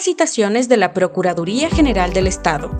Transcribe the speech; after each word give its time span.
Capacitaciones 0.00 0.70
de 0.70 0.78
la 0.78 0.94
Procuraduría 0.94 1.68
General 1.68 2.14
del 2.14 2.26
Estado. 2.26 2.70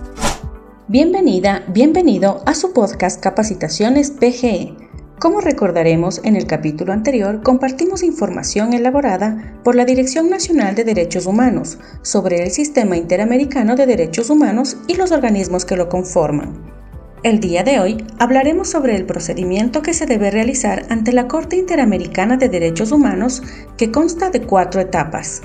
Bienvenida, 0.87 1.63
bienvenido 1.67 2.41
a 2.47 2.55
su 2.55 2.73
podcast 2.73 3.21
Capacitaciones 3.21 4.09
PGE. 4.09 4.73
Como 5.19 5.39
recordaremos, 5.39 6.19
en 6.23 6.35
el 6.35 6.47
capítulo 6.47 6.93
anterior 6.93 7.43
compartimos 7.43 8.01
información 8.01 8.73
elaborada 8.73 9.61
por 9.63 9.75
la 9.75 9.85
Dirección 9.85 10.31
Nacional 10.31 10.73
de 10.73 10.83
Derechos 10.83 11.27
Humanos 11.27 11.77
sobre 12.01 12.41
el 12.41 12.49
Sistema 12.49 12.97
Interamericano 12.97 13.75
de 13.75 13.85
Derechos 13.85 14.31
Humanos 14.31 14.77
y 14.87 14.95
los 14.95 15.11
organismos 15.11 15.63
que 15.63 15.77
lo 15.77 15.89
conforman. 15.89 16.73
El 17.21 17.39
día 17.39 17.61
de 17.61 17.79
hoy 17.79 18.03
hablaremos 18.17 18.67
sobre 18.67 18.95
el 18.95 19.05
procedimiento 19.05 19.83
que 19.83 19.93
se 19.93 20.07
debe 20.07 20.31
realizar 20.31 20.87
ante 20.89 21.13
la 21.13 21.27
Corte 21.27 21.55
Interamericana 21.55 22.37
de 22.37 22.49
Derechos 22.49 22.91
Humanos 22.91 23.43
que 23.77 23.91
consta 23.91 24.31
de 24.31 24.41
cuatro 24.41 24.81
etapas. 24.81 25.43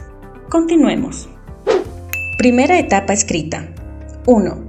Continuemos. 0.48 1.28
Primera 2.36 2.78
etapa 2.78 3.14
escrita. 3.14 3.66
1. 4.26 4.64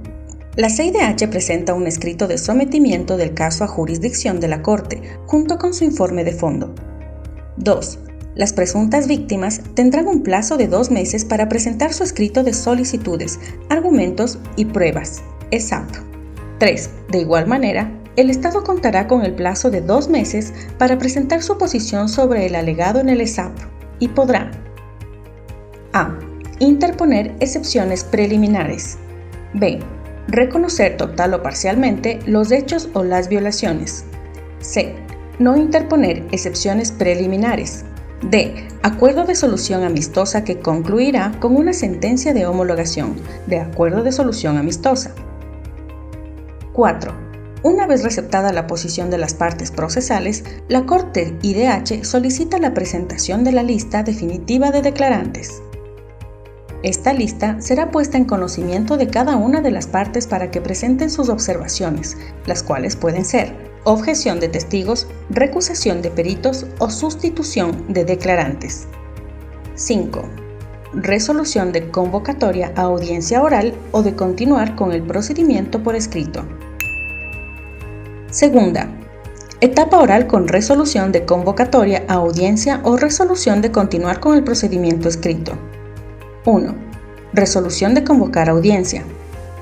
La 0.56 0.70
CIDH 0.70 1.28
presenta 1.28 1.74
un 1.74 1.86
escrito 1.86 2.26
de 2.26 2.38
sometimiento 2.38 3.18
del 3.18 3.34
caso 3.34 3.62
a 3.62 3.66
jurisdicción 3.66 4.40
de 4.40 4.48
la 4.48 4.62
Corte 4.62 5.02
junto 5.26 5.58
con 5.58 5.74
su 5.74 5.84
informe 5.84 6.24
de 6.24 6.32
fondo. 6.32 6.74
2. 7.58 7.98
Las 8.36 8.54
presuntas 8.54 9.06
víctimas 9.06 9.60
tendrán 9.74 10.08
un 10.08 10.22
plazo 10.22 10.56
de 10.56 10.66
dos 10.66 10.90
meses 10.90 11.26
para 11.26 11.50
presentar 11.50 11.92
su 11.92 12.04
escrito 12.04 12.42
de 12.42 12.54
solicitudes, 12.54 13.38
argumentos 13.68 14.38
y 14.56 14.64
pruebas, 14.64 15.20
ESAP. 15.50 15.90
3. 16.60 16.90
De 17.10 17.18
igual 17.18 17.46
manera, 17.46 17.92
el 18.16 18.30
Estado 18.30 18.64
contará 18.64 19.06
con 19.06 19.26
el 19.26 19.34
plazo 19.34 19.70
de 19.70 19.82
dos 19.82 20.08
meses 20.08 20.54
para 20.78 20.96
presentar 20.96 21.42
su 21.42 21.58
posición 21.58 22.08
sobre 22.08 22.46
el 22.46 22.54
alegado 22.54 22.98
en 22.98 23.10
el 23.10 23.20
ESAP 23.20 23.52
y 23.98 24.08
podrá 24.08 24.52
A. 25.92 26.18
Interponer 26.60 27.36
excepciones 27.38 28.02
preliminares. 28.02 28.98
B. 29.54 29.78
Reconocer 30.26 30.96
total 30.96 31.34
o 31.34 31.42
parcialmente 31.42 32.18
los 32.26 32.50
hechos 32.50 32.88
o 32.94 33.04
las 33.04 33.28
violaciones. 33.28 34.04
C. 34.58 34.96
No 35.38 35.56
interponer 35.56 36.26
excepciones 36.32 36.90
preliminares. 36.90 37.84
D. 38.28 38.66
Acuerdo 38.82 39.24
de 39.24 39.36
solución 39.36 39.84
amistosa 39.84 40.42
que 40.42 40.58
concluirá 40.58 41.32
con 41.38 41.54
una 41.54 41.72
sentencia 41.72 42.34
de 42.34 42.46
homologación 42.46 43.14
de 43.46 43.60
acuerdo 43.60 44.02
de 44.02 44.10
solución 44.10 44.58
amistosa. 44.58 45.14
4. 46.72 47.12
Una 47.62 47.86
vez 47.86 48.02
receptada 48.02 48.52
la 48.52 48.66
posición 48.66 49.10
de 49.10 49.18
las 49.18 49.34
partes 49.34 49.70
procesales, 49.70 50.44
la 50.68 50.86
Corte 50.86 51.36
IDH 51.40 52.04
solicita 52.04 52.58
la 52.58 52.74
presentación 52.74 53.44
de 53.44 53.52
la 53.52 53.62
lista 53.62 54.02
definitiva 54.02 54.72
de 54.72 54.82
declarantes. 54.82 55.62
Esta 56.82 57.12
lista 57.12 57.60
será 57.60 57.90
puesta 57.90 58.16
en 58.16 58.24
conocimiento 58.24 58.96
de 58.96 59.08
cada 59.08 59.36
una 59.36 59.60
de 59.60 59.70
las 59.70 59.86
partes 59.86 60.26
para 60.26 60.50
que 60.50 60.60
presenten 60.60 61.10
sus 61.10 61.28
observaciones, 61.28 62.16
las 62.46 62.62
cuales 62.62 62.94
pueden 62.94 63.24
ser 63.24 63.52
objeción 63.84 64.38
de 64.38 64.48
testigos, 64.48 65.06
recusación 65.30 66.02
de 66.02 66.10
peritos 66.10 66.66
o 66.78 66.90
sustitución 66.90 67.84
de 67.88 68.04
declarantes. 68.04 68.86
5 69.74 70.48
resolución 70.94 71.72
de 71.72 71.90
convocatoria 71.90 72.72
a 72.76 72.82
audiencia 72.82 73.42
oral 73.42 73.74
o 73.92 74.02
de 74.02 74.14
continuar 74.14 74.74
con 74.74 74.92
el 74.92 75.02
procedimiento 75.02 75.82
por 75.82 75.94
escrito. 75.94 76.44
Segunda, 78.30 78.88
etapa 79.60 79.98
oral 79.98 80.26
con 80.26 80.48
resolución 80.48 81.12
de 81.12 81.24
convocatoria 81.24 82.04
a 82.08 82.14
audiencia 82.14 82.80
o 82.84 82.96
resolución 82.96 83.60
de 83.60 83.70
continuar 83.70 84.20
con 84.20 84.34
el 84.34 84.44
procedimiento 84.44 85.08
escrito. 85.08 85.52
1. 86.48 86.74
Resolución 87.34 87.92
de 87.94 88.04
convocar 88.04 88.48
audiencia. 88.48 89.04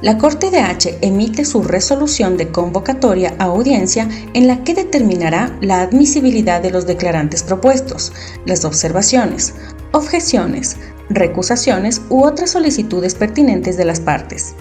La 0.03 0.19
Corte 0.19 0.53
de 0.53 0.61
H 0.61 0.99
emite 1.01 1.45
su 1.45 1.65
resolución 1.65 2.37
de 2.37 2.53
convocatoria 2.53 3.35
a 3.41 3.47
audiencia 3.47 4.09
en 4.35 4.47
la 4.47 4.63
que 4.63 4.73
determinará 4.73 5.57
la 5.61 5.81
admisibilidad 5.81 6.63
de 6.63 6.71
los 6.71 6.87
declarantes 6.87 7.43
propuestos, 7.43 8.13
las 8.45 8.65
observaciones, 8.65 9.55
objeciones, 9.91 10.77
recusaciones 11.09 12.03
u 12.09 12.25
otras 12.25 12.51
solicitudes 12.51 13.17
pertinentes 13.17 13.77
de 13.77 13.85
las 13.85 13.99
partes. 13.99 14.55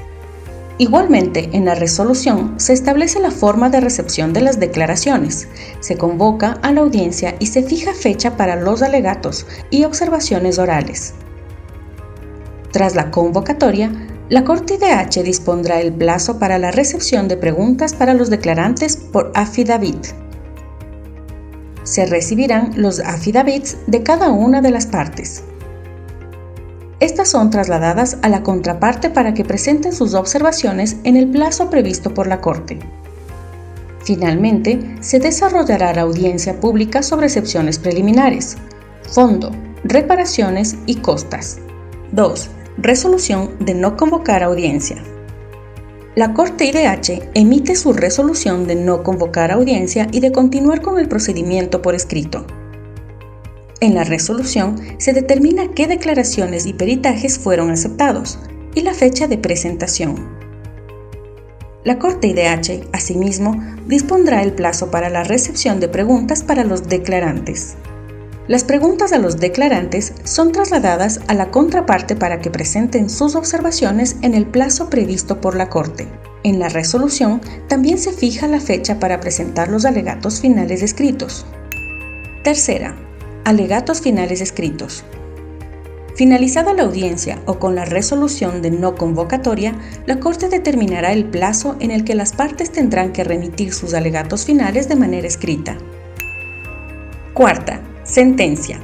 Igualmente, 0.80 1.50
en 1.54 1.66
la 1.66 1.76
resolución 1.76 2.56
se 2.58 2.74
establece 2.74 3.20
la 3.20 3.32
forma 3.32 3.70
de 3.70 3.82
recepción 3.82 4.34
de 4.34 4.42
las 4.42 4.60
declaraciones, 4.60 5.48
se 5.80 5.96
convoca 5.96 6.58
a 6.64 6.72
la 6.72 6.82
audiencia 6.82 7.36
y 7.40 7.46
se 7.46 7.62
fija 7.62 7.94
fecha 7.94 8.36
para 8.36 8.56
los 8.56 8.82
alegatos 8.82 9.46
y 9.70 9.84
observaciones 9.84 10.58
orales. 10.58 11.14
Tras 12.76 12.94
la 12.94 13.10
convocatoria, 13.10 13.90
la 14.28 14.44
Corte 14.44 14.74
IDH 14.74 15.24
dispondrá 15.24 15.80
el 15.80 15.94
plazo 15.94 16.40
para 16.40 16.60
la 16.60 16.72
recepción 16.72 17.30
de 17.30 17.38
preguntas 17.38 17.94
para 17.94 18.14
los 18.14 18.30
declarantes 18.30 18.98
por 18.98 19.32
affidavit. 19.34 20.08
Se 21.84 22.06
recibirán 22.06 22.74
los 22.76 23.00
affidavits 23.00 23.78
de 23.88 24.04
cada 24.04 24.30
una 24.30 24.62
de 24.62 24.72
las 24.72 24.88
partes. 24.88 25.42
Estas 27.00 27.30
son 27.30 27.50
trasladadas 27.50 28.18
a 28.24 28.28
la 28.28 28.44
contraparte 28.44 29.10
para 29.10 29.34
que 29.34 29.46
presenten 29.46 29.94
sus 29.94 30.14
observaciones 30.14 30.98
en 31.06 31.16
el 31.16 31.30
plazo 31.30 31.70
previsto 31.70 32.14
por 32.14 32.28
la 32.28 32.42
Corte. 32.42 32.80
Finalmente, 34.04 34.98
se 35.00 35.20
desarrollará 35.20 35.94
la 35.94 36.02
audiencia 36.02 36.60
pública 36.60 37.04
sobre 37.04 37.28
excepciones 37.28 37.80
preliminares, 37.80 38.58
fondo, 39.10 39.50
reparaciones 39.86 40.76
y 40.88 40.96
costas. 40.96 41.60
2. 42.12 42.50
Resolución 42.78 43.52
de 43.62 43.74
no 43.74 43.96
convocar 43.96 44.44
audiencia. 44.44 45.02
La 46.14 46.34
Corte 46.34 46.66
IDH 46.66 47.30
emite 47.34 47.74
su 47.74 47.94
resolución 47.94 48.68
de 48.68 48.76
no 48.76 49.02
convocar 49.02 49.54
audiencia 49.54 50.10
y 50.12 50.20
de 50.20 50.34
continuar 50.34 50.82
con 50.82 51.00
el 51.00 51.08
procedimiento 51.08 51.82
por 51.82 51.96
escrito. 51.96 52.46
En 53.80 53.96
la 53.96 54.04
resolución 54.04 54.76
se 54.98 55.14
determina 55.14 55.72
qué 55.74 55.88
declaraciones 55.88 56.66
y 56.66 56.74
peritajes 56.74 57.40
fueron 57.40 57.72
aceptados 57.72 58.40
y 58.74 58.82
la 58.82 58.94
fecha 58.94 59.28
de 59.30 59.38
presentación. 59.38 60.28
La 61.86 61.98
Corte 61.98 62.28
IDH, 62.28 62.90
asimismo, 62.92 63.58
dispondrá 63.88 64.44
el 64.44 64.52
plazo 64.52 64.92
para 64.92 65.10
la 65.10 65.24
recepción 65.24 65.80
de 65.80 65.88
preguntas 65.88 66.44
para 66.44 66.66
los 66.66 66.90
declarantes. 66.90 67.78
Las 68.48 68.64
preguntas 68.64 69.12
a 69.12 69.18
los 69.18 69.38
declarantes 69.38 70.14
son 70.24 70.52
trasladadas 70.52 71.20
a 71.28 71.34
la 71.34 71.50
contraparte 71.50 72.16
para 72.16 72.42
que 72.42 72.52
presenten 72.52 73.10
sus 73.10 73.36
observaciones 73.36 74.18
en 74.22 74.36
el 74.36 74.46
plazo 74.46 74.90
previsto 74.90 75.42
por 75.42 75.56
la 75.56 75.68
Corte. 75.70 76.08
En 76.44 76.60
la 76.60 76.70
resolución 76.70 77.42
también 77.68 77.98
se 77.98 78.12
fija 78.12 78.48
la 78.48 78.60
fecha 78.60 79.00
para 79.00 79.20
presentar 79.20 79.70
los 79.70 79.84
alegatos 79.84 80.42
finales 80.42 80.84
escritos. 80.84 81.44
Tercera, 82.44 82.96
Alegatos 83.46 84.02
finales 84.02 84.42
escritos. 84.42 85.04
Finalizada 86.16 86.74
la 86.74 86.84
audiencia 86.84 87.40
o 87.46 87.60
con 87.60 87.76
la 87.76 87.86
resolución 87.86 88.62
de 88.62 88.72
no 88.72 88.96
convocatoria, 88.96 89.76
la 90.06 90.20
Corte 90.20 90.50
determinará 90.50 91.14
el 91.14 91.26
plazo 91.26 91.76
en 91.80 91.92
el 91.92 92.04
que 92.04 92.16
las 92.16 92.34
partes 92.34 92.72
tendrán 92.72 93.12
que 93.12 93.24
remitir 93.24 93.74
sus 93.74 93.94
alegatos 93.94 94.46
finales 94.46 94.88
de 94.88 94.96
manera 94.96 95.28
escrita. 95.28 95.78
Cuarta, 97.34 97.82
sentencia. 98.06 98.80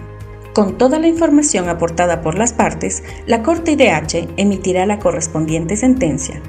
Con 0.54 0.78
toda 0.78 1.00
la 1.00 1.08
información 1.08 1.70
aportada 1.70 2.22
por 2.22 2.38
las 2.38 2.52
partes, 2.52 3.04
la 3.26 3.42
Corte 3.42 3.72
IDH 3.72 4.28
emitirá 4.36 4.86
la 4.86 5.00
correspondiente 5.00 5.78
sentencia, 5.78 6.42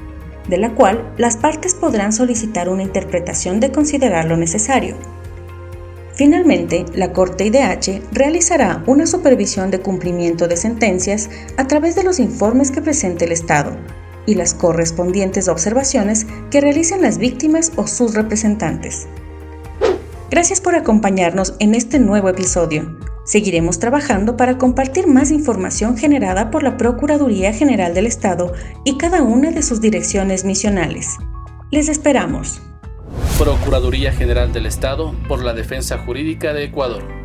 de 0.49 0.57
la 0.57 0.75
cual 0.75 1.13
las 1.17 1.37
partes 1.37 1.73
podrán 1.73 2.11
solicitar 2.11 2.67
una 2.67 2.83
interpretación 2.83 3.61
de 3.61 3.71
considerar 3.71 4.25
lo 4.25 4.35
necesario 4.35 4.97
Finalmente, 6.15 6.85
la 6.93 7.11
Corte 7.11 7.45
IDH 7.45 8.01
realizará 8.11 8.83
una 8.85 9.07
supervisión 9.07 9.71
de 9.71 9.79
cumplimiento 9.79 10.47
de 10.47 10.57
sentencias 10.57 11.29
a 11.57 11.67
través 11.67 11.95
de 11.95 12.03
los 12.03 12.19
informes 12.19 12.69
que 12.69 12.81
presente 12.81 13.25
el 13.25 13.31
Estado 13.31 13.75
y 14.27 14.35
las 14.35 14.53
correspondientes 14.53 15.47
observaciones 15.47 16.27
que 16.51 16.61
realicen 16.61 17.01
las 17.01 17.17
víctimas 17.17 17.71
o 17.77 17.87
sus 17.87 18.13
representantes. 18.13 19.07
Gracias 20.33 20.61
por 20.61 20.73
acompañarnos 20.73 21.53
en 21.59 21.75
este 21.75 21.99
nuevo 21.99 22.27
episodio. 22.27 22.97
Seguiremos 23.23 23.77
trabajando 23.77 24.35
para 24.35 24.57
compartir 24.57 25.05
más 25.05 25.29
información 25.29 25.95
generada 25.95 26.49
por 26.49 26.63
la 26.63 26.75
Procuraduría 26.75 27.53
General 27.53 27.93
del 27.93 28.07
Estado 28.07 28.51
y 28.83 28.97
cada 28.97 29.21
una 29.21 29.51
de 29.51 29.61
sus 29.61 29.79
direcciones 29.79 30.43
misionales. 30.43 31.19
Les 31.69 31.87
esperamos. 31.87 32.63
Procuraduría 33.37 34.11
General 34.11 34.51
del 34.51 34.65
Estado 34.65 35.13
por 35.27 35.43
la 35.43 35.53
Defensa 35.53 35.99
Jurídica 35.99 36.51
de 36.51 36.63
Ecuador. 36.63 37.22